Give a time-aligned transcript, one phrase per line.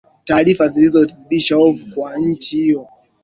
[0.25, 2.87] taarifa zilizo zidisha hofu kwa nchi hiyo